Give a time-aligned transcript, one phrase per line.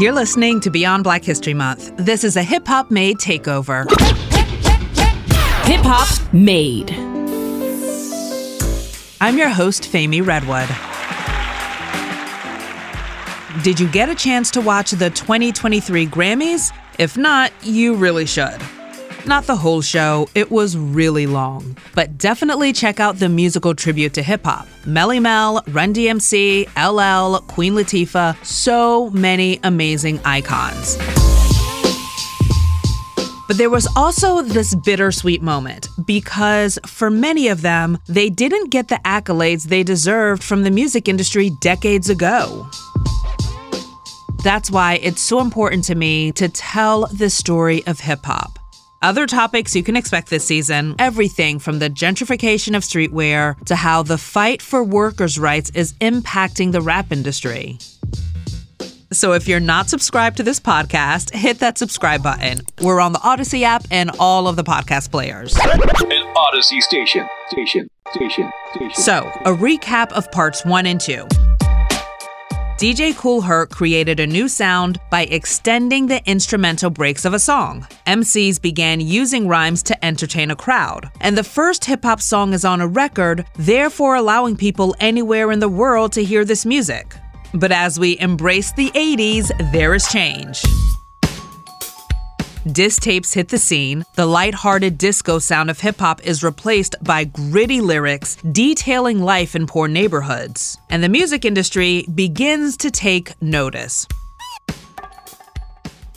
[0.00, 1.94] You're listening to Beyond Black History Month.
[1.98, 3.86] This is a hip hop made takeover.
[5.66, 6.90] Hip hop made.
[9.20, 10.70] I'm your host, Femi Redwood.
[13.62, 16.72] Did you get a chance to watch the 2023 Grammys?
[16.98, 18.58] If not, you really should.
[19.26, 21.76] Not the whole show, it was really long.
[21.94, 24.66] But definitely check out the musical tribute to hip hop.
[24.84, 30.96] Melle Mel, Run DMC, LL, Queen Latifah, so many amazing icons.
[33.46, 38.86] But there was also this bittersweet moment because for many of them, they didn't get
[38.86, 42.68] the accolades they deserved from the music industry decades ago.
[44.44, 48.59] That's why it's so important to me to tell the story of hip hop.
[49.02, 54.02] Other topics you can expect this season everything from the gentrification of streetwear to how
[54.02, 57.78] the fight for workers' rights is impacting the rap industry.
[59.10, 62.60] So if you're not subscribed to this podcast, hit that subscribe button.
[62.82, 65.56] We're on the Odyssey app and all of the podcast players.
[65.56, 67.26] An Odyssey station.
[67.48, 67.88] Station.
[68.12, 68.52] Station.
[68.74, 69.02] Station.
[69.02, 71.26] So, a recap of parts one and two.
[72.80, 77.86] DJ Kool Herc created a new sound by extending the instrumental breaks of a song.
[78.06, 81.10] MCs began using rhymes to entertain a crowd.
[81.20, 85.60] And the first hip hop song is on a record, therefore allowing people anywhere in
[85.60, 87.14] the world to hear this music.
[87.52, 90.64] But as we embrace the 80s, there is change.
[92.66, 94.04] Diss tapes hit the scene.
[94.16, 99.66] The light-hearted disco sound of hip hop is replaced by gritty lyrics detailing life in
[99.66, 100.76] poor neighborhoods.
[100.90, 104.06] And the music industry begins to take notice.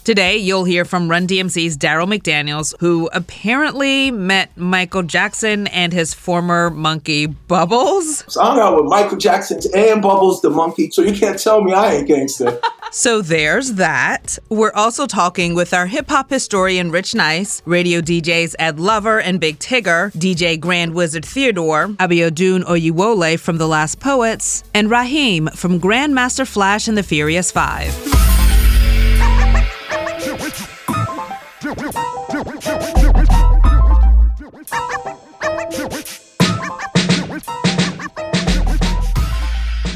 [0.03, 6.13] Today, you'll hear from Run DMC's Darryl McDaniels, who apparently met Michael Jackson and his
[6.13, 8.25] former monkey Bubbles.
[8.27, 11.63] So I hung out with Michael Jackson's and Bubbles the monkey, so you can't tell
[11.63, 12.59] me I ain't gangster.
[12.95, 14.37] So there's that.
[14.49, 19.39] We're also talking with our hip hop historian Rich Nice, radio DJs Ed Lover and
[19.39, 25.79] Big Tigger, DJ Grand Wizzard Theodore, Abiodun Oyewole from The Last Poets, and Rahiem from
[25.79, 28.12] Grandmaster Flash and the Furious Five.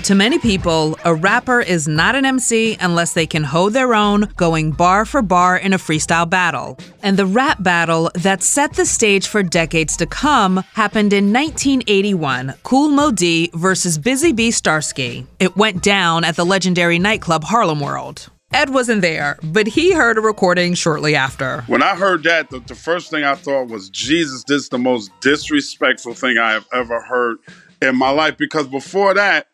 [0.07, 4.29] To many people, a rapper is not an MC unless they can hold their own,
[4.38, 6.78] going bar for bar in a freestyle battle.
[7.03, 12.53] And the rap battle that set the stage for decades to come happened in 1981
[12.63, 15.25] Kool Moe Dee versus Busy Bee Starski.
[15.41, 18.29] It went down at the legendary nightclub Harlem World.
[18.53, 21.63] Ed wasn't there, but he heard a recording shortly after.
[21.67, 24.79] When I heard that, the, the first thing I thought was, Jesus, this is the
[24.79, 27.40] most disrespectful thing I have ever heard
[27.81, 28.38] in my life.
[28.38, 29.47] Because before that,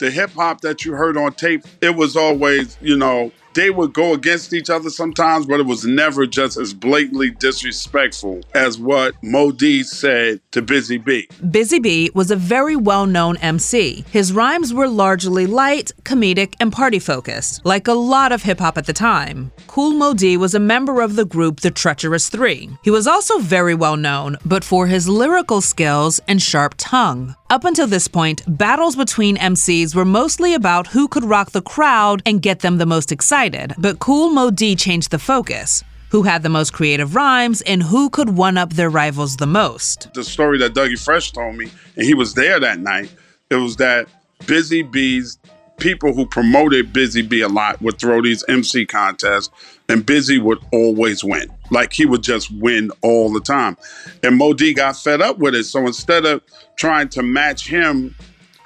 [0.00, 3.92] the hip hop that you heard on tape, it was always, you know, they would
[3.92, 9.14] go against each other sometimes, but it was never just as blatantly disrespectful as what
[9.22, 11.28] Moe Dee said to Busy Bee.
[11.50, 14.04] Busy Bee was a very well known MC.
[14.10, 18.78] His rhymes were largely light, comedic, and party focused, like a lot of hip hop
[18.78, 19.52] at the time.
[19.70, 22.70] Kool Moe Dee was a member of the group The Treacherous Three.
[22.82, 27.36] He was also very well known, but for his lyrical skills and sharp tongue.
[27.50, 32.20] Up until this point, battles between MCs were mostly about who could rock the crowd
[32.26, 35.84] and get them the most excited, but Kool Moe Dee changed the focus.
[36.10, 40.12] Who had the most creative rhymes and who could one up their rivals the most?
[40.14, 43.14] The story that Dougie Fresh told me, and he was there that night,
[43.50, 44.08] it was that
[44.46, 45.38] Busy Bee's
[45.80, 49.50] people who promoted Busy Bee a lot would throw these MC contests,
[49.88, 51.50] and Busy would always win.
[51.70, 53.76] Like he would just win all the time.
[54.22, 55.64] And Moe Dee got fed up with it.
[55.64, 56.42] So instead of
[56.76, 58.14] trying to match him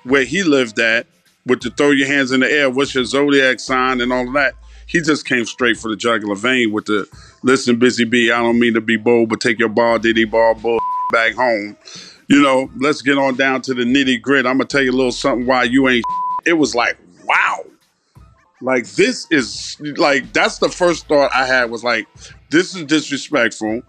[0.02, 1.06] where he lived at,
[1.46, 4.54] with the throw your hands in the air, what's your zodiac sign, and all that,
[4.86, 7.06] he just came straight for the jugular vein with the
[7.42, 10.54] listen, Busy Bee, I don't mean to be bold, but take your ball, diddy ball,
[10.54, 10.80] bull
[11.12, 11.76] back home.
[12.28, 14.46] You know, let's get on down to the nitty grit.
[14.46, 16.04] I'm gonna tell you a little something why you ain't.
[16.46, 17.64] It was like, wow,
[18.60, 22.06] like this is like that's the first thought I had was like,
[22.50, 23.82] this is disrespectful.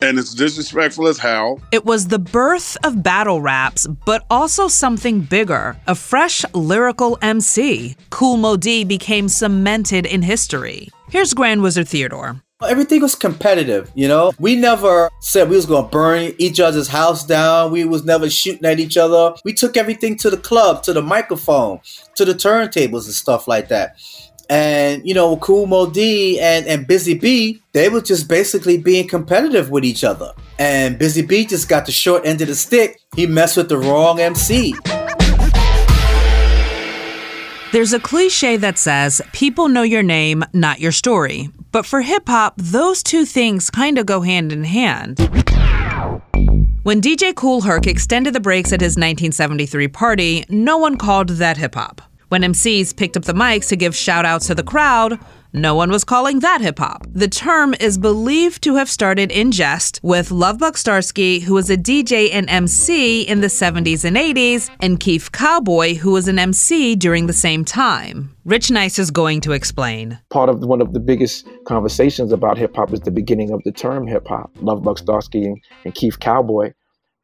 [0.00, 1.60] And it's disrespectful as hell.
[1.72, 7.96] It was the birth of battle raps, but also something bigger a fresh lyrical MC.
[8.10, 10.88] Kool Moe Dee became cemented in history.
[11.10, 12.40] Here's Grand Wizzard Theodore.
[12.66, 14.32] Everything was competitive, you know.
[14.40, 17.70] We never said we was gonna burn each other's house down.
[17.70, 19.36] We was never shooting at each other.
[19.44, 21.78] We took everything to the club, to the microphone,
[22.16, 23.96] to the turntables and stuff like that.
[24.50, 29.06] And you know, Kool Moe Dee and and Busy Bee, they were just basically being
[29.06, 30.32] competitive with each other.
[30.58, 33.00] And Busy Bee just got the short end of the stick.
[33.14, 34.74] He messed with the wrong MC.
[37.70, 41.50] There's a cliche that says people know your name, not your story.
[41.70, 45.18] But for hip hop, those two things kind of go hand in hand.
[46.82, 51.58] When DJ Kool Herc extended the breaks at his 1973 party, no one called that
[51.58, 52.00] hip hop.
[52.30, 55.18] When MCs picked up the mics to give shout outs to the crowd,
[55.52, 57.06] no one was calling that hip hop.
[57.10, 61.76] The term is believed to have started in jest with Lovebug Starski, who was a
[61.76, 66.96] DJ and MC in the 70s and 80s, and Keith Cowboy, who was an MC
[66.96, 68.34] during the same time.
[68.44, 70.18] Rich Nice is going to explain.
[70.30, 73.72] Part of one of the biggest conversations about hip hop is the beginning of the
[73.72, 74.52] term hip hop.
[74.56, 76.72] Lovebug Starski and, and Keef Cowboy.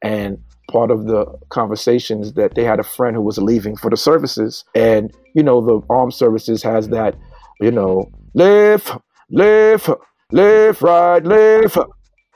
[0.01, 0.37] And
[0.69, 4.63] part of the conversations that they had a friend who was leaving for the services.
[4.73, 7.15] And, you know, the armed services has that
[7.59, 8.91] you know, left,
[9.29, 9.89] left,
[10.31, 11.77] left, right, left.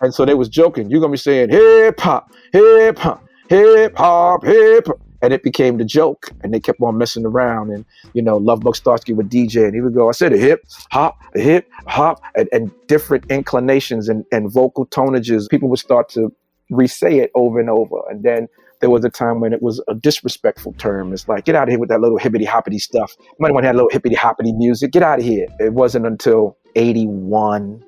[0.02, 0.90] And so they was joking.
[0.90, 4.88] You're gonna be saying hip hop, hip hop, hip hop, hip.
[5.22, 6.30] And it became the joke.
[6.44, 7.72] And they kept on messing around.
[7.72, 7.84] And,
[8.14, 10.62] you know, Lovebug Starski would DJ and he would go, I said a hip,
[10.92, 15.50] hop, a hip, hop, and, and different inclinations and, and vocal tonages.
[15.50, 16.34] People would start to
[16.70, 17.98] re-say it over and over.
[18.10, 18.48] And then
[18.80, 21.14] there was a time when it was a disrespectful term.
[21.14, 23.16] It's like, get out of here with that little hippity hoppity stuff.
[23.20, 24.92] You might want to have a little hippity hoppity music.
[24.92, 25.48] Get out of here.
[25.60, 27.84] It wasn't until 81,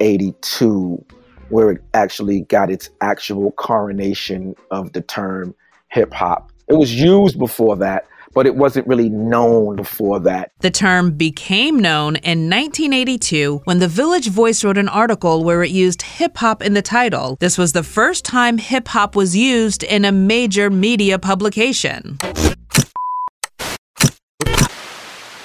[0.00, 1.04] 82
[1.48, 5.54] where it actually got its actual coronation of the term
[5.88, 6.50] hip hop.
[6.68, 8.06] It was used before that,
[8.36, 10.52] but it wasn't really known before that.
[10.60, 15.70] The term became known in 1982 when the Village Voice wrote an article where it
[15.70, 17.38] used hip hop in the title.
[17.40, 22.18] This was the first time hip hop was used in a major media publication.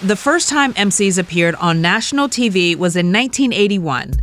[0.02, 4.16] The first time MCs appeared on national TV was in 1981.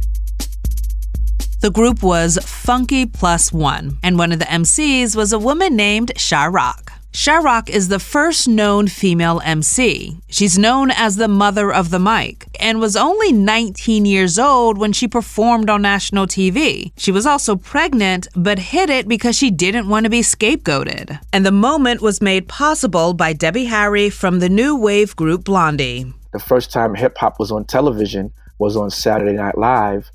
[1.63, 6.13] The group was Funky Plus One, and one of the MCs was a woman named
[6.19, 6.98] Sha-Rock.
[7.13, 10.19] Sha-Rock is the first known female MC.
[10.29, 14.93] She's known as the mother of the mic and was only 19 years old when
[14.93, 16.93] she performed on national TV.
[16.97, 21.19] She was also pregnant but hid it because she didn't want to be scapegoated.
[21.33, 26.13] And the moment was made possible by Debbie Harry from the new wave group Blondie.
[26.33, 30.11] The first time hip hop was on television was on Saturday Night Live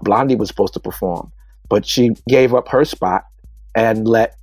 [0.00, 1.32] Blondie was supposed to perform,
[1.68, 3.24] but she gave up her spot
[3.74, 4.36] and let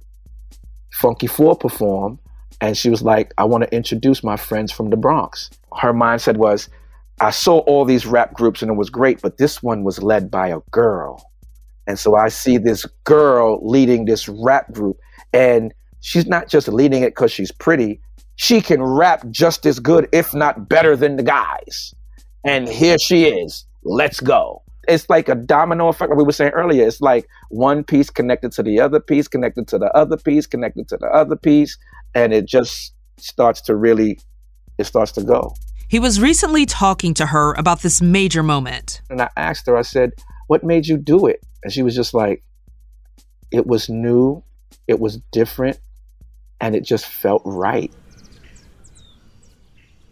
[0.95, 2.19] Funky Four perform.
[2.61, 5.49] And she was like, I want to introduce my friends from the Bronx.
[5.78, 6.69] Her mindset was,
[7.19, 10.31] I saw all these rap groups and it was great, but this one was led
[10.31, 11.30] by a girl.
[11.85, 14.97] And so I see this girl leading this rap group.
[15.33, 17.99] And she's not just leading it because she's pretty,
[18.37, 21.94] she can rap just as good, if not better than the guys.
[22.45, 23.66] And here she is.
[23.83, 26.87] Let's go it's like a domino effect like we were saying earlier.
[26.87, 30.87] It's like one piece connected to the other piece connected to the other piece connected
[30.89, 31.77] to the other piece
[32.13, 34.19] and it just starts to really
[34.77, 35.54] it starts to go.
[35.87, 39.01] He was recently talking to her about this major moment.
[39.09, 40.11] And i asked her i said
[40.47, 41.44] what made you do it?
[41.63, 42.44] And she was just like
[43.51, 44.44] it was new
[44.87, 45.80] it was different
[46.61, 47.92] and it just felt right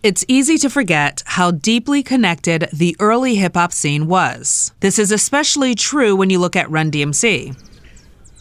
[0.03, 4.73] it's easy to forget how deeply connected the early hip hop scene was.
[4.81, 7.55] This is especially true when you look at Run DMC.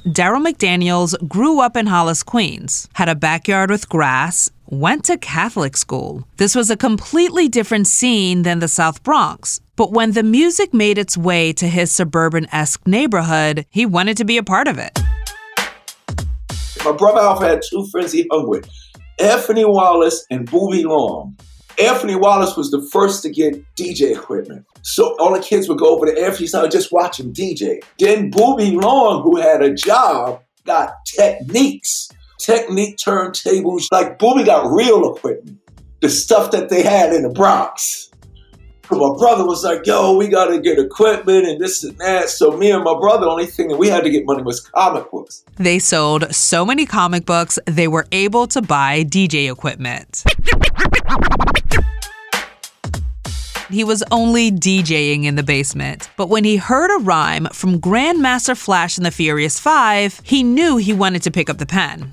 [0.04, 5.76] Darryl McDaniels grew up in Hollis, Queens, had a backyard with grass, went to Catholic
[5.76, 6.26] school.
[6.38, 9.60] This was a completely different scene than the South Bronx.
[9.76, 14.24] But when the music made its way to his suburban esque neighborhood, he wanted to
[14.24, 14.98] be a part of it.
[16.84, 18.68] My brother Alpha had two friends he hung with
[19.20, 21.36] Anthony Wallace and Booby Long.
[21.78, 24.66] Anthony Wallace was the first to get DJ equipment.
[24.82, 27.82] So all the kids would go over to Anthony's house just watch him DJ.
[27.98, 33.86] Then Booby Long, who had a job, got Technics, technique turntables.
[33.90, 35.58] Like Booby got real equipment,
[36.00, 38.10] the stuff that they had in the Bronx.
[38.90, 42.28] My brother was like, yo, we got to get equipment and this and that.
[42.28, 45.10] So me and my brother, only thing that we had to get money was comic
[45.10, 45.44] books.
[45.56, 50.24] They sold so many comic books, they were able to buy DJ equipment.
[53.72, 58.54] He was only DJing in the basement, but when he heard a rhyme from Grandmaster
[58.54, 62.10] Flash and the Furious Five, he knew he wanted to pick up the pen.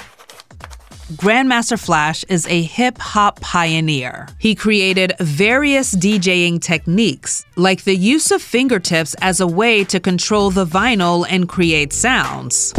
[1.17, 4.29] Grandmaster Flash is a hip hop pioneer.
[4.37, 10.51] He created various DJing techniques, like the use of fingertips as a way to control
[10.51, 12.73] the vinyl and create sounds.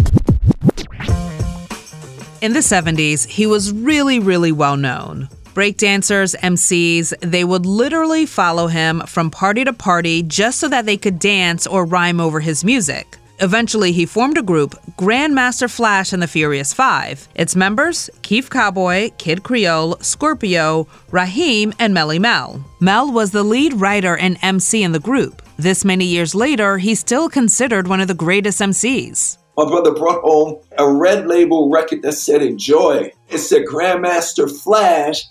[2.40, 5.28] In the 70s, he was really, really well known.
[5.54, 10.96] Breakdancers, MCs, they would literally follow him from party to party just so that they
[10.96, 13.16] could dance or rhyme over his music.
[13.40, 17.26] Eventually, he formed a group, Grandmaster Flash and the Furious Five.
[17.34, 22.64] Its members, Keith Cowboy, Kid Creole, Scorpio, Rahiem, and Melle Mel.
[22.80, 25.42] Mel was the lead writer and MC in the group.
[25.56, 29.38] This many years later, he's still considered one of the greatest MCs.
[29.56, 33.12] My brother brought home a red label record that said Enjoy.
[33.28, 35.24] It said Grandmaster Flash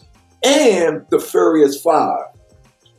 [0.43, 2.25] and the Furious Five.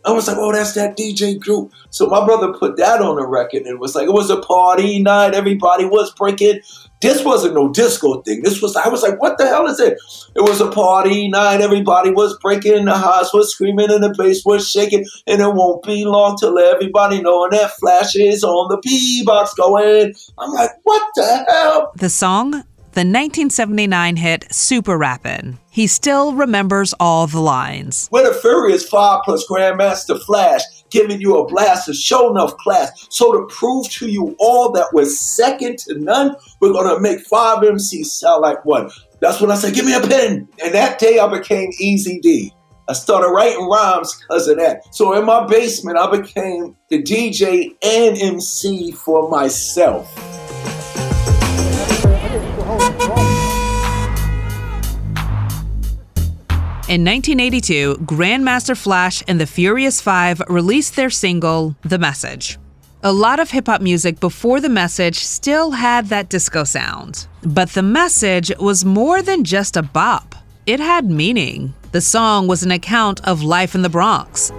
[0.04, 1.72] I was like, oh, that's that DJ group.
[1.90, 4.40] So my brother put that on the record and it was like, it was a
[4.40, 5.34] party night.
[5.34, 6.60] Everybody was breaking.
[7.02, 8.42] This wasn't no disco thing.
[8.42, 9.98] This was, I was like, what the hell is it?
[10.36, 11.60] It was a party night.
[11.60, 12.86] Everybody was breaking.
[12.86, 15.04] The house was screaming and the bass was shaking.
[15.26, 19.54] And it won't be long till everybody knowing that Flash is on the P box
[19.54, 20.14] going.
[20.38, 21.92] I'm like, what the hell?
[21.96, 25.58] The song the 1979 hit Super Rappin'.
[25.70, 28.08] He still remembers all the lines.
[28.10, 33.06] We're the Furious Five plus Grandmaster Flash, giving you a blast of show enough class.
[33.10, 37.58] So to prove to you all that we're second to none, we're gonna make five
[37.58, 38.90] MCs sound like one.
[39.20, 40.48] That's when I said, give me a pen.
[40.62, 42.52] And that day I became Easy D.
[42.88, 44.92] I started writing rhymes because of that.
[44.92, 50.12] So in my basement, I became the DJ and MC for myself.
[56.90, 62.58] In 1982, Grandmaster Flash and the Furious Five released their single, The Message.
[63.04, 67.28] A lot of hip hop music before The Message still had that disco sound.
[67.44, 70.34] But The Message was more than just a bop,
[70.66, 71.74] it had meaning.
[71.92, 74.50] The song was an account of life in the Bronx,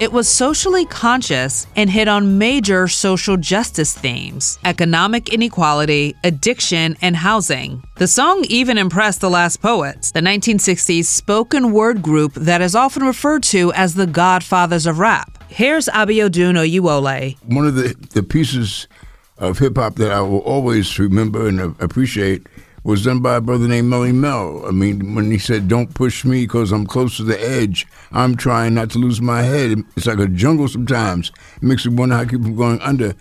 [0.00, 7.14] it was socially conscious and hit on major social justice themes economic inequality, addiction, and
[7.14, 7.82] housing.
[7.96, 13.04] The song even impressed the Last Poets, the 1960s spoken word group that is often
[13.04, 15.44] referred to as the godfathers of rap.
[15.48, 17.36] Here's Abiodun Oyewole.
[17.44, 18.88] One of the, the pieces
[19.36, 22.46] of hip hop that I will always remember and appreciate
[22.82, 24.64] was done by a brother named Melle Mel.
[24.66, 28.36] I mean, when he said, Don't push me because I'm close to the edge, I'm
[28.36, 29.78] trying not to lose my head.
[29.96, 31.30] It's like a jungle sometimes.
[31.56, 33.14] It makes me wonder how I keep from going under.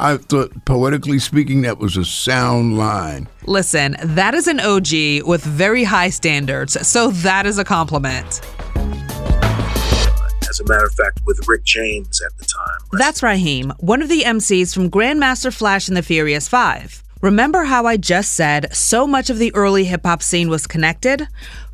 [0.00, 3.28] I thought, poetically speaking, that was a sound line.
[3.46, 8.40] Listen, that is an OG with very high standards, so that is a compliment.
[10.48, 12.78] As a matter of fact, with Rick James at the time.
[12.92, 17.02] That's Rahiem, one of the MCs from Grandmaster Flash and the Furious Five.
[17.20, 21.26] Remember how I just said so much of the early hip hop scene was connected?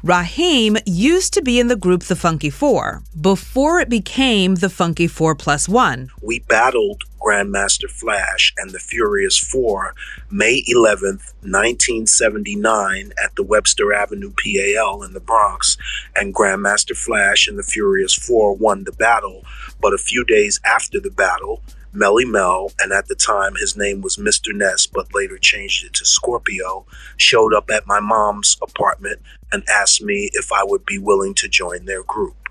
[0.03, 5.07] Rahiem used to be in the group The Funky Four before it became The Funky
[5.07, 6.09] Four Plus One.
[6.23, 9.95] We battled Grandmaster Flash and the Furious Four
[10.31, 15.77] May 11th, 1979, at the Webster Avenue PAL in the Bronx,
[16.17, 19.45] and Grandmaster Flash and the Furious Four won the battle.
[19.79, 21.63] But a few days after the battle,
[21.95, 24.53] Melle Mel, and at the time his name was Mr.
[24.53, 26.87] Ness, but later changed it to Scorpio,
[27.17, 29.21] showed up at my mom's apartment
[29.53, 32.44] and asked me if I would be willing to join their group.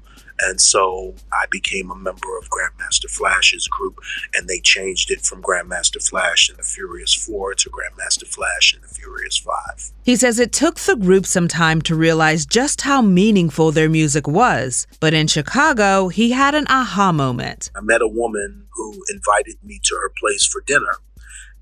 [0.45, 4.00] And so I became a member of Grandmaster Flash's group,
[4.33, 8.83] and they changed it from Grandmaster Flash and the Furious Four to Grandmaster Flash and
[8.83, 9.91] the Furious Five.
[10.03, 14.27] He says it took the group some time to realize just how meaningful their music
[14.27, 14.85] was.
[15.00, 17.71] But in Chicago, he had an aha moment.
[17.75, 20.97] I met a woman who invited me to her place for dinner,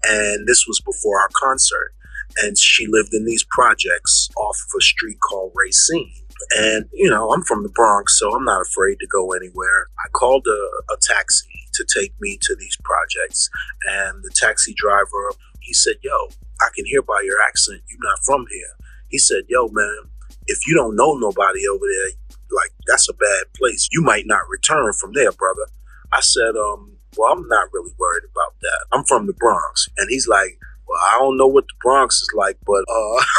[0.04, 1.94] and this was before our concert.
[2.42, 6.14] And she lived in these projects off of a street called Racine
[6.58, 9.88] and, you know, I'm from the Bronx, so I'm not afraid to go anywhere.
[10.06, 13.50] I called a, a taxi to take me to these projects.
[13.88, 15.32] And the taxi driver,
[15.62, 16.30] he said, Yo,
[16.62, 18.76] I can hear by your accent you're not from here.
[19.10, 20.10] He said, Yo, man,
[20.48, 22.12] if you don't know nobody over there,
[22.52, 23.88] like that's a bad place.
[23.92, 25.68] You might not return from there, brother.
[26.12, 28.86] I said, um, well, I'm not really worried about that.
[28.92, 29.88] I'm from the Bronx.
[29.98, 32.84] And he's like, I don't know what the Bronx is like, but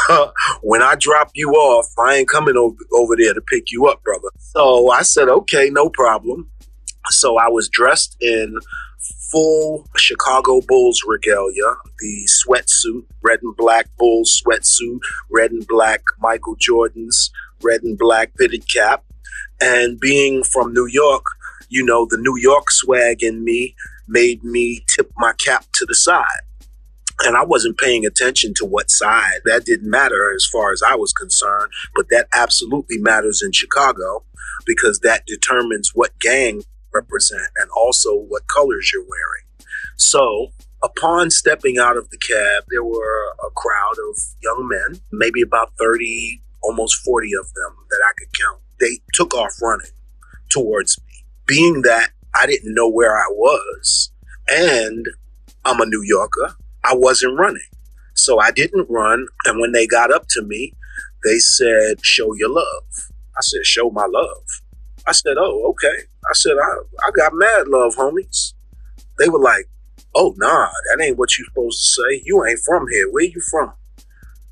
[0.09, 0.27] uh,
[0.61, 4.03] when I drop you off, I ain't coming over, over there to pick you up,
[4.03, 4.29] brother.
[4.37, 6.49] So I said, okay, no problem.
[7.09, 8.55] So I was dressed in
[9.31, 16.55] full Chicago Bulls regalia, the sweatsuit, red and black Bulls sweatsuit, red and black Michael
[16.59, 17.31] Jordan's,
[17.61, 19.03] red and black fitted cap.
[19.59, 21.23] And being from New York,
[21.69, 23.75] you know, the New York swag in me
[24.07, 26.43] made me tip my cap to the side.
[27.23, 29.41] And I wasn't paying attention to what side.
[29.45, 34.23] That didn't matter as far as I was concerned, but that absolutely matters in Chicago
[34.65, 36.63] because that determines what gang
[36.93, 39.45] represent and also what colors you're wearing.
[39.95, 40.51] So,
[40.83, 45.73] upon stepping out of the cab, there were a crowd of young men, maybe about
[45.79, 48.59] 30, almost 40 of them that I could count.
[48.79, 49.91] They took off running
[50.49, 51.23] towards me.
[51.45, 54.11] Being that I didn't know where I was
[54.49, 55.05] and
[55.65, 57.61] I'm a New Yorker, I wasn't running.
[58.15, 59.27] So I didn't run.
[59.45, 60.73] And when they got up to me,
[61.23, 62.83] they said, Show your love.
[63.37, 64.43] I said, Show my love.
[65.07, 66.03] I said, Oh, okay.
[66.29, 68.53] I said, I, I got mad love, homies.
[69.19, 69.67] They were like,
[70.15, 72.21] Oh, nah, that ain't what you supposed to say.
[72.25, 73.09] You ain't from here.
[73.11, 73.73] Where you from?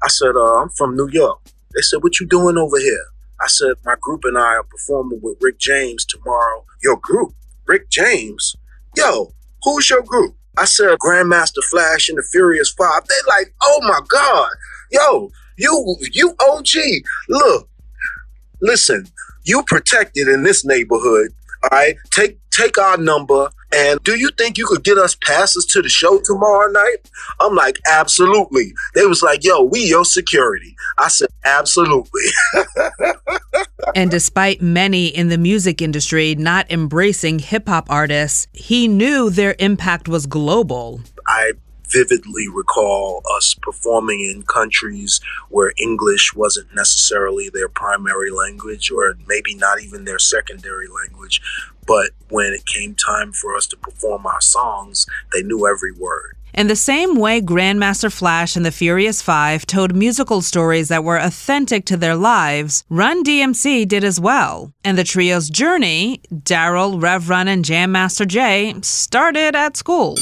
[0.04, 1.40] I said, uh, I'm from New York.
[1.76, 3.06] They said, What you doing over here?
[3.40, 6.66] I said, My group and I are performing with Rick James tomorrow.
[6.84, 7.34] Your group?
[7.68, 8.56] Rick James?
[8.96, 9.34] Yo,
[9.64, 10.36] who's your group?
[10.58, 13.04] I said, Grandmaster Flash and the Furious Five.
[13.08, 14.50] They like, oh my God.
[14.92, 17.04] Yo, you you OG.
[17.30, 17.70] Look,
[18.62, 19.08] listen,
[19.44, 21.30] you protected in this neighborhood.
[21.64, 21.96] All right.
[22.12, 23.50] Take take our number.
[23.74, 27.10] And do you think you could get us passes to the show tomorrow night?
[27.40, 28.74] I'm like, absolutely.
[28.96, 30.76] They was like, yo, we your security.
[30.98, 32.24] I said, absolutely.
[33.96, 39.56] and despite many in the music industry not embracing hip hop artists, he knew their
[39.60, 41.02] impact was global.
[41.28, 41.54] I
[41.92, 45.20] vividly recall us performing in countries
[45.50, 51.42] where English wasn't necessarily their primary language or maybe not even their secondary language.
[51.88, 56.38] But when it came time for us to perform our songs, they knew every word.
[56.54, 61.18] In the same way Grandmaster Flash and the Furious Five told musical stories that were
[61.18, 64.74] authentic to their lives, Run DMC did as well.
[64.84, 70.18] And the trio's journey, Darryl, Rev Run, and Jam Master Jay, started at school.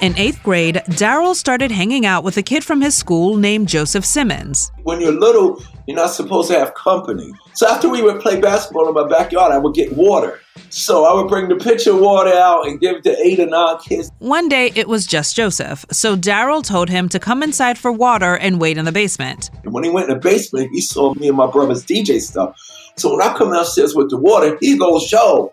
[0.00, 4.06] In eighth grade, Darryl started hanging out with a kid from his school named Joseph
[4.06, 4.72] Simmons.
[4.84, 7.30] When you're little, you're not supposed to have company.
[7.52, 10.40] So after we would play basketball in my backyard, I would get water.
[10.70, 13.46] So I would bring the pitcher of water out and give it to eight or
[13.46, 14.10] nine kids.
[14.20, 18.36] One day it was just Joseph, so Darryl told him to come inside for water
[18.36, 19.50] and wait in the basement.
[19.64, 22.56] And when he went in the basement, he saw me and my brother's DJ stuff.
[22.98, 25.52] So when I come downstairs with the water, he goes, Yo,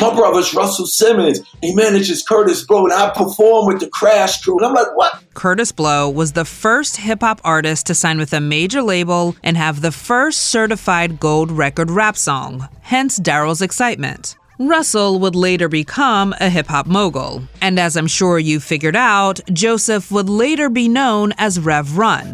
[0.00, 1.40] my brother's Russell Simmons.
[1.62, 4.58] He manages Kurtis Blow, and I perform with the Crash Crew.
[4.58, 5.22] And I'm like, what?
[5.34, 9.56] Kurtis Blow was the first hip hop artist to sign with a major label and
[9.56, 14.36] have the first certified gold record rap song, hence Darryl's excitement.
[14.58, 17.42] Russell would later become a hip hop mogul.
[17.62, 22.32] And as I'm sure you figured out, Joseph would later be known as Rev Run.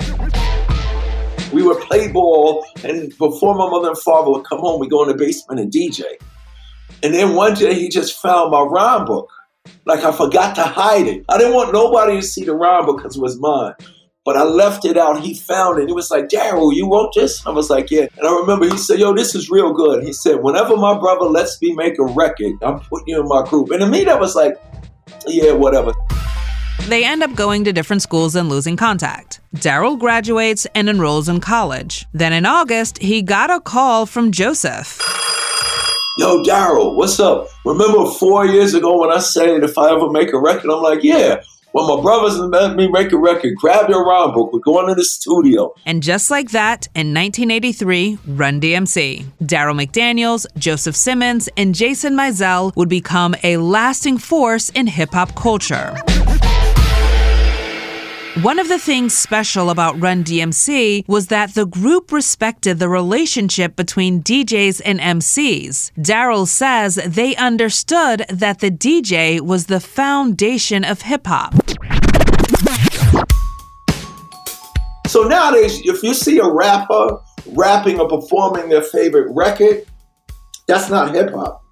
[1.53, 5.03] We would play ball, and before my mother and father would come home, we go
[5.03, 6.05] in the basement and DJ.
[7.03, 9.31] And then one day he just found my rhyme book.
[9.87, 11.25] Like I forgot to hide it.
[11.29, 13.75] I didn't want nobody to see the rhyme book because it was mine.
[14.25, 15.21] But I left it out.
[15.21, 15.89] He found it.
[15.89, 17.45] He was like, Darryl, you wrote this?
[17.47, 18.07] I was like, yeah.
[18.19, 20.05] And I remember he said, yo, this is real good.
[20.05, 23.45] He said, whenever my brother lets me make a record, I'm putting you in my
[23.49, 23.71] group.
[23.71, 24.61] And to me, that was like,
[25.27, 25.95] yeah, whatever.
[26.89, 29.41] They end up going to different schools and losing contact.
[29.57, 32.07] Darryl graduates and enrolls in college.
[32.13, 34.99] Then in August, he got a call from Joseph.
[36.19, 37.49] Yo, Darryl, what's up?
[37.65, 41.03] Remember four years ago when I said if I ever make a record, I'm like,
[41.03, 41.43] yeah.
[41.73, 44.53] well, my brothers let me make a record, grab your rhyme book.
[44.53, 45.73] We're going to the studio.
[45.87, 52.75] And just like that, in 1983, Run DMC, Darryl McDaniels, Joseph Simmons, and Jason Mizell
[52.75, 55.95] would become a lasting force in hip hop culture.
[58.37, 63.75] One of the things special about Run DMC was that the group respected the relationship
[63.75, 65.91] between DJs and MCs.
[65.99, 71.55] Darryl says they understood that the DJ was the foundation of hip hop.
[75.09, 79.85] So nowadays, if you see a rapper rapping or performing their favorite record,
[80.69, 81.65] that's not hip hop.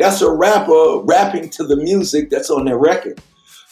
[0.00, 3.22] That's a rapper rapping to the music that's on their record.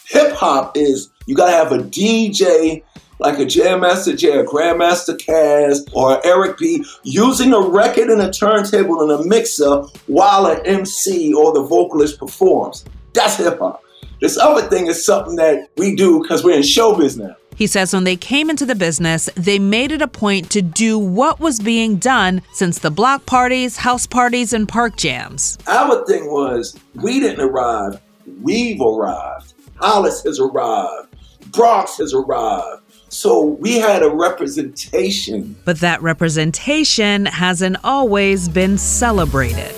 [0.07, 2.83] Hip hop is you gotta have a DJ
[3.19, 8.21] like a Jam Master Jay, a Grandmaster Caz, or Eric B, using a record and
[8.21, 12.83] a turntable and a mixer while an MC or the vocalist performs.
[13.13, 13.81] That's hip hop.
[14.19, 17.35] This other thing is something that we do because we're in showbiz now.
[17.55, 20.97] He says when they came into the business, they made it a point to do
[20.97, 25.57] what was being done since the block parties, house parties, and park jams.
[25.67, 28.01] Our thing was we didn't arrive,
[28.41, 29.53] we've arrived.
[29.75, 31.12] Hollis has arrived,
[31.53, 32.81] Bronx has arrived.
[33.09, 35.55] So we had a representation.
[35.65, 39.71] But that representation hasn't always been celebrated.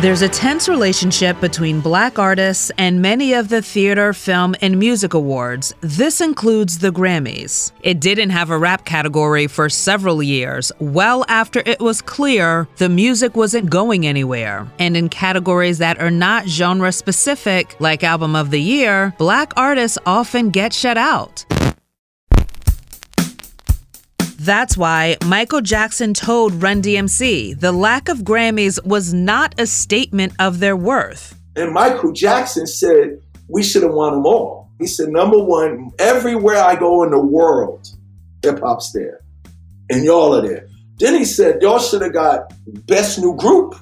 [0.00, 5.12] There's a tense relationship between black artists and many of the theater, film, and music
[5.12, 5.74] awards.
[5.82, 7.72] This includes the Grammys.
[7.82, 12.88] It didn't have a rap category for several years, well after it was clear the
[12.88, 14.66] music wasn't going anywhere.
[14.78, 19.98] And in categories that are not genre specific, like Album of the Year, black artists
[20.06, 21.44] often get shut out.
[24.40, 30.32] That's why Michael Jackson told Run DMC the lack of Grammys was not a statement
[30.38, 31.38] of their worth.
[31.56, 34.70] And Michael Jackson said, we should have won them all.
[34.78, 37.86] He said, number one, everywhere I go in the world,
[38.42, 39.20] hip hop's there.
[39.90, 40.66] And y'all are there.
[40.96, 42.54] Then he said, y'all should have got
[42.86, 43.74] best new group.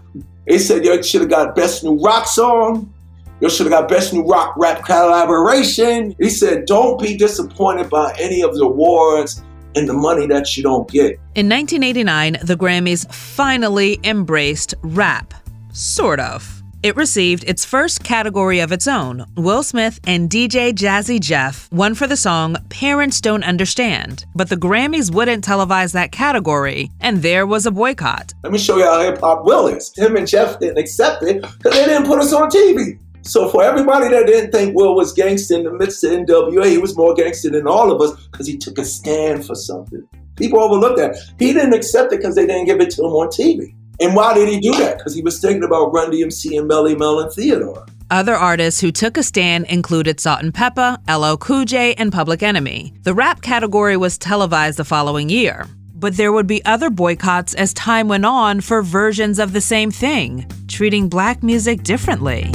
[0.49, 2.92] He said, y'all should have got best new rock song.
[3.40, 6.16] Y'all should have got best new rock rap collaboration.
[6.18, 9.40] He said, don't be disappointed by any of the awards
[9.74, 11.12] and the money that you don't get.
[11.35, 15.35] In 1989, the Grammys finally embraced rap.
[15.72, 16.59] Sort of.
[16.81, 19.26] It received its first category of its own.
[19.37, 24.57] Will Smith and DJ Jazzy Jeff won for the song Parents Don't Understand, but the
[24.57, 28.33] Grammys wouldn't televise that category, and there was a boycott.
[28.44, 29.92] Let me show you how hip hop Will is.
[29.96, 32.96] Him and Jeff didn't accept it because they didn't put us on TV.
[33.28, 36.78] So for everybody that didn't think Will was gangster in the midst of NWA, he
[36.78, 40.02] was more gangster than all of us because he took a stand for something.
[40.36, 41.18] People overlooked that.
[41.38, 43.74] He didn't accept it because they didn't give it to him on TV.
[44.00, 44.96] And why did he do that?
[44.96, 47.84] Because he was thinking about Run DMC and Melle Mel and Theodore.
[48.10, 52.94] Other artists who took a stand included Salt-N-Pepa, LL Cool J, and Public Enemy.
[53.02, 55.66] The rap category was televised the following year.
[55.94, 59.90] But there would be other boycotts as time went on for versions of the same
[59.90, 62.50] thing, treating black music differently.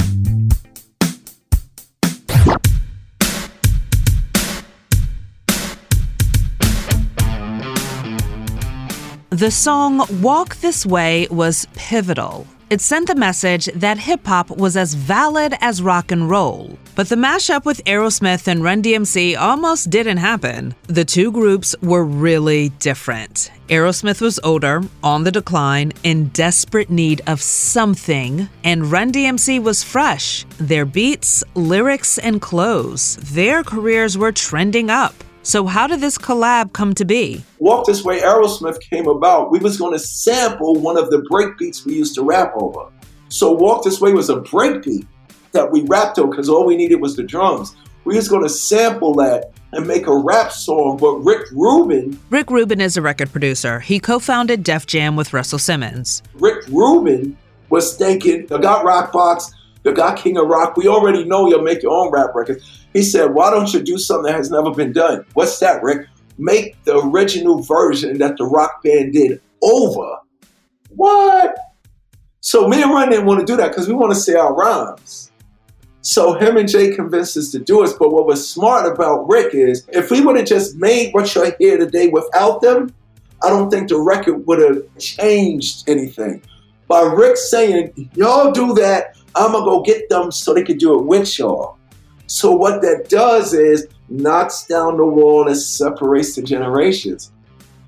[9.34, 12.46] The song Walk This Way was pivotal.
[12.70, 16.78] It sent the message that hip hop was as valid as rock and roll.
[16.94, 20.76] But the mashup with Aerosmith and Run DMC almost didn't happen.
[20.86, 23.50] The two groups were really different.
[23.68, 29.82] Aerosmith was older, on the decline, in desperate need of something, and Run DMC was
[29.82, 30.46] fresh.
[30.58, 35.24] Their beats, lyrics, and clothes, their careers were trending up.
[35.44, 37.44] So how did this collab come to be?
[37.58, 39.50] Walk This Way Aerosmith came about.
[39.50, 42.90] We was going to sample one of the break beats we used to rap over.
[43.28, 45.06] So Walk This Way was a break beat
[45.52, 47.76] that we rapped over because all we needed was the drums.
[48.04, 52.18] We was going to sample that and make a rap song, but Rick Rubin.
[52.30, 53.80] Rick Rubin is a record producer.
[53.80, 56.22] He co-founded Def Jam with Russell Simmons.
[56.36, 57.36] Rick Rubin
[57.68, 59.52] was thinking, I got Rockbox,
[59.84, 60.78] I got King of Rock.
[60.78, 62.83] We already know you'll make your own rap records.
[62.94, 65.26] He said, Why don't you do something that has never been done?
[65.34, 66.06] What's that, Rick?
[66.38, 70.16] Make the original version that the rock band did over.
[70.88, 71.56] What?
[72.40, 74.54] So me and Run didn't want to do that because we want to say our
[74.54, 75.32] rhymes.
[76.02, 77.92] So him and Jay convinced us to do it.
[77.98, 81.56] But what was smart about Rick is if we would have just made what you're
[81.58, 82.94] here today without them,
[83.42, 86.42] I don't think the record would have changed anything.
[86.86, 90.98] By Rick saying, y'all do that, I'm gonna go get them so they can do
[90.98, 91.78] it with y'all.
[92.26, 97.32] So what that does is knocks down the wall and separates the generations.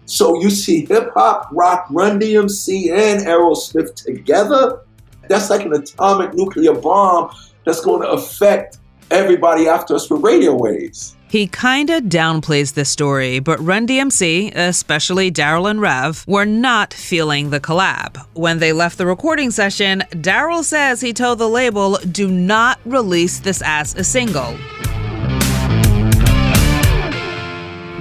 [0.07, 4.81] So you see hip hop, rock, Run DMC, and Aerosmith together.
[5.29, 8.79] That's like an atomic nuclear bomb that's going to affect
[9.11, 11.17] everybody after us with radio waves.
[11.29, 17.51] He kinda downplays this story, but Run DMC, especially Darryl and Rev, were not feeling
[17.51, 18.25] the collab.
[18.35, 23.41] When they left the recording session, Darryl says he told the label, do not release
[23.41, 24.57] this as a single.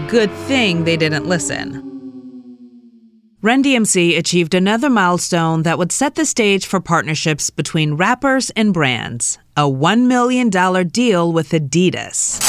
[0.07, 1.81] Good thing they didn't listen.
[3.41, 8.73] Run DMC achieved another milestone that would set the stage for partnerships between rappers and
[8.73, 12.41] brands a $1 million deal with Adidas.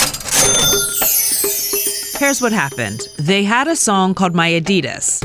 [2.18, 5.22] Here's what happened they had a song called My Adidas.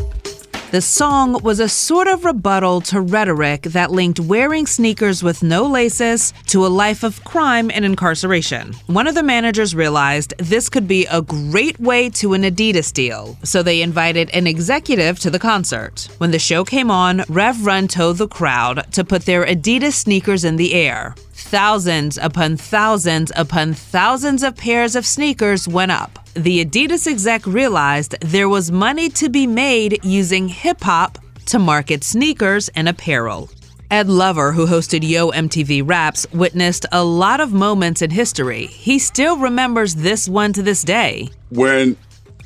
[0.72, 5.66] The song was a sort of rebuttal to rhetoric that linked wearing sneakers with no
[5.66, 8.74] laces to a life of crime and incarceration.
[8.86, 13.38] One of the managers realized this could be a great way to an Adidas deal,
[13.44, 16.08] so they invited an executive to the concert.
[16.20, 20.46] When the show came on, Rev Run told the crowd to put their Adidas sneakers
[20.46, 21.16] in the air.
[21.42, 26.20] Thousands upon thousands upon thousands of pairs of sneakers went up.
[26.34, 32.04] The Adidas exec realized there was money to be made using hip hop to market
[32.06, 33.50] sneakers and apparel.
[33.90, 38.68] Ed Lover, who hosted Yo MTV Raps, witnessed a lot of moments in history.
[38.68, 41.30] He still remembers this one to this day.
[41.50, 41.98] When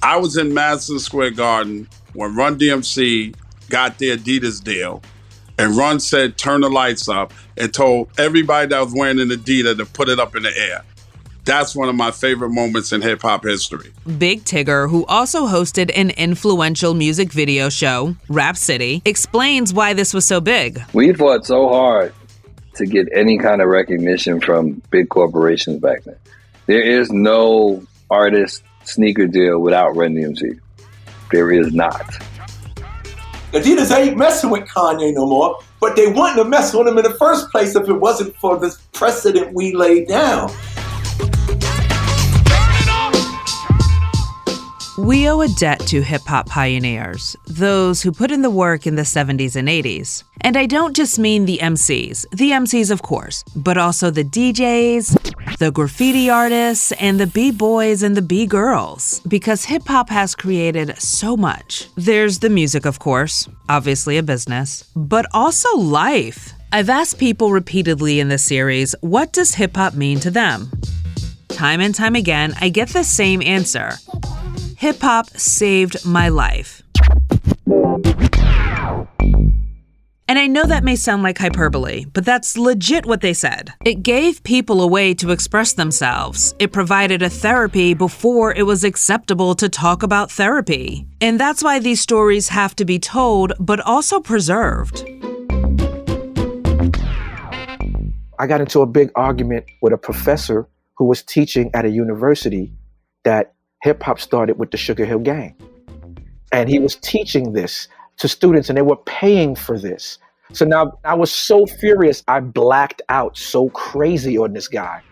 [0.01, 3.35] I was in Madison Square Garden, when Run DMC
[3.69, 5.03] got the Adidas deal,
[5.57, 9.77] and Run said, turn the lights up, and told everybody that was wearing an Adidas
[9.77, 10.83] to put it up in the air.
[11.45, 13.93] That's one of my favorite moments in hip hop history.
[14.17, 20.11] Big Tigger, who also hosted an influential music video show, Rap City, explains why this
[20.11, 20.81] was so big.
[20.93, 22.13] We fought so hard
[22.75, 26.15] to get any kind of recognition from big corporations back then.
[26.65, 30.59] There is no artist sneaker deal without Run DMC.
[31.31, 32.05] There is not.
[33.55, 37.05] Adidas ain't messing with Kanye no more, but they wouldn't have messed with him in
[37.05, 40.51] the first place if it wasn't for this precedent we laid down.
[44.97, 48.95] We owe a debt to hip hop pioneers, those who put in the work in
[48.95, 50.23] the 70s and 80s.
[50.39, 55.57] And I don't just mean the MCs, the MCs, of course, but also the DJs,
[55.57, 60.33] the graffiti artists, and the B boys and the B girls, because hip hop has
[60.33, 61.89] created so much.
[61.95, 66.53] There's the music, of course, obviously a business, but also life.
[66.71, 70.71] I've asked people repeatedly in this series, what does hip hop mean to them?
[71.49, 73.97] Time and time again, I get the same answer
[74.77, 76.83] Hip hop saved my life.
[80.27, 83.71] And I know that may sound like hyperbole, but that's legit what they said.
[83.85, 86.53] It gave people a way to express themselves.
[86.59, 91.07] It provided a therapy before it was acceptable to talk about therapy.
[91.21, 95.05] And that's why these stories have to be told, but also preserved.
[98.37, 102.73] I got into a big argument with a professor who was teaching at a university
[103.23, 103.54] that
[103.85, 105.55] hip hop started with the Sugar Hill Gang.
[106.51, 110.17] And he was teaching this to students, and they were paying for this.
[110.53, 115.03] So now I was so furious, I blacked out so crazy on this guy.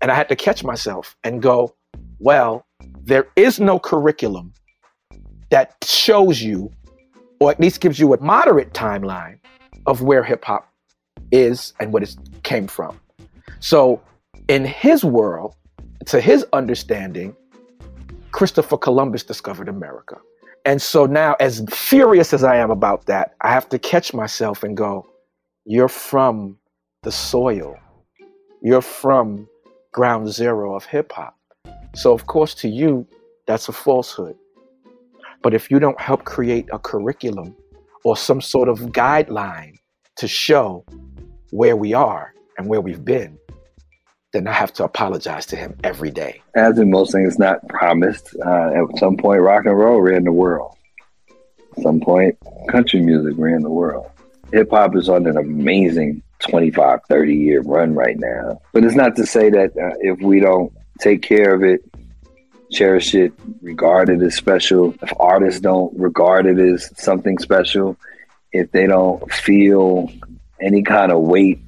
[0.00, 1.74] And I had to catch myself and go,
[2.18, 2.64] well,
[3.02, 4.54] there is no curriculum
[5.50, 6.70] that shows you,
[7.40, 9.38] or at least gives you a moderate timeline
[9.84, 10.66] of where hip hop
[11.30, 12.98] is and what it came from.
[13.60, 14.00] So,
[14.48, 15.54] in his world,
[16.06, 17.36] to his understanding,
[18.32, 20.16] Christopher Columbus discovered America.
[20.64, 24.62] And so now, as furious as I am about that, I have to catch myself
[24.62, 25.06] and go,
[25.64, 26.58] You're from
[27.02, 27.76] the soil.
[28.62, 29.48] You're from
[29.92, 31.36] ground zero of hip hop.
[31.94, 33.06] So, of course, to you,
[33.46, 34.36] that's a falsehood.
[35.42, 37.56] But if you don't help create a curriculum
[38.04, 39.76] or some sort of guideline
[40.16, 40.84] to show
[41.50, 43.38] where we are and where we've been,
[44.32, 46.42] then I have to apologize to him every day.
[46.54, 50.32] As in most things not promised, uh, at some point rock and roll ran the
[50.32, 50.76] world.
[51.76, 52.36] At some point
[52.68, 54.10] country music ran the world.
[54.52, 58.60] Hip hop is on an amazing 25, 30 year run right now.
[58.72, 61.82] But it's not to say that uh, if we don't take care of it,
[62.70, 67.96] cherish it, regard it as special, if artists don't regard it as something special,
[68.52, 70.10] if they don't feel
[70.60, 71.60] any kind of weight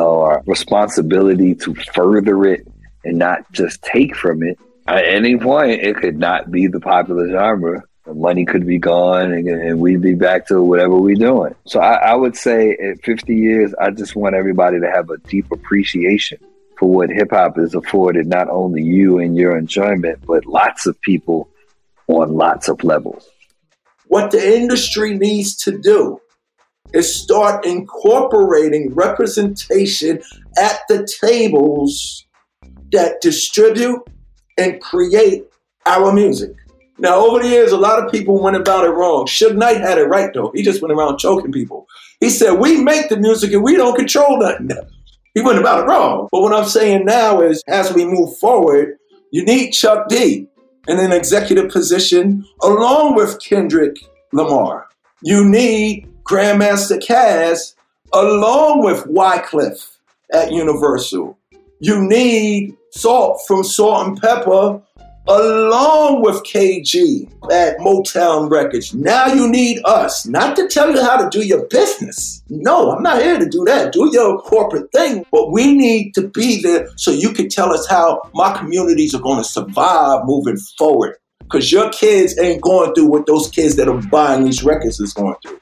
[0.00, 2.66] or responsibility to further it
[3.04, 4.58] and not just take from it.
[4.86, 7.82] At any point, it could not be the popular genre.
[8.04, 11.54] The money could be gone and, and we'd be back to whatever we're doing.
[11.64, 15.16] So I, I would say at 50 years, I just want everybody to have a
[15.18, 16.38] deep appreciation
[16.76, 21.00] for what hip hop has afforded not only you and your enjoyment, but lots of
[21.00, 21.48] people
[22.08, 23.26] on lots of levels.
[24.08, 26.20] What the industry needs to do
[26.94, 30.22] is start incorporating representation
[30.56, 32.24] at the tables
[32.92, 34.00] that distribute
[34.56, 35.44] and create
[35.86, 36.52] our music.
[36.98, 39.26] Now, over the years, a lot of people went about it wrong.
[39.26, 40.52] Suge Knight had it right, though.
[40.54, 41.86] He just went around choking people.
[42.20, 44.70] He said, We make the music and we don't control nothing.
[45.34, 46.28] He went about it wrong.
[46.30, 48.96] But what I'm saying now is, as we move forward,
[49.32, 50.46] you need Chuck D
[50.86, 53.96] in an executive position along with Kendrick
[54.32, 54.86] Lamar.
[55.22, 57.74] You need Grandmaster Caz,
[58.12, 59.98] along with Wyclef
[60.32, 61.36] at Universal.
[61.80, 64.82] You need Salt from Salt-N-Pepa
[65.26, 68.94] along with KG at Motown Records.
[68.94, 72.42] Now you need us, not to tell you how to do your business.
[72.48, 73.92] No, I'm not here to do that.
[73.92, 77.86] Do your corporate thing, but we need to be there so you can tell us
[77.88, 81.16] how my communities are going to survive moving forward.
[81.40, 85.12] Because your kids ain't going through what those kids that are buying these records is
[85.12, 85.60] going through.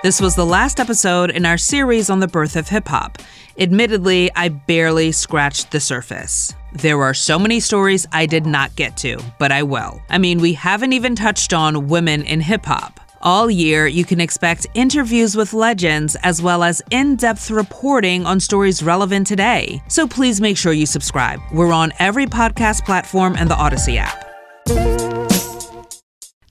[0.00, 3.18] This was the last episode in our series on the birth of hip hop.
[3.58, 6.54] Admittedly, I barely scratched the surface.
[6.72, 10.00] There are so many stories I did not get to, but I will.
[10.08, 13.00] I mean, we haven't even touched on women in hip hop.
[13.22, 18.38] All year, you can expect interviews with legends as well as in depth reporting on
[18.38, 19.82] stories relevant today.
[19.88, 21.40] So please make sure you subscribe.
[21.52, 25.07] We're on every podcast platform and the Odyssey app.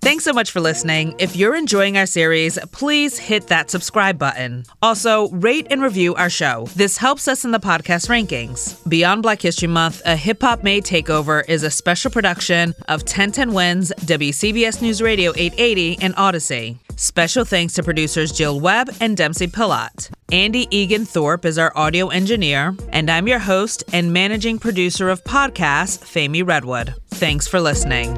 [0.07, 1.15] Thanks so much for listening.
[1.19, 4.63] If you're enjoying our series, please hit that subscribe button.
[4.81, 6.65] Also, rate and review our show.
[6.77, 8.77] This helps us in the podcast rankings.
[8.87, 13.51] Beyond Black History Month, a hip hop made takeover is a special production of 1010
[13.51, 16.77] Wins, WCBS News Radio 880, and Odyssey.
[16.95, 20.09] Special thanks to producers Jill Webb and Dempsey Pillot.
[20.31, 25.99] Anddy Egan-Thorpe is our audio engineer, and I'm your host and managing producer of podcasts,
[25.99, 26.95] Femi Redwood.
[27.09, 28.17] Thanks for listening.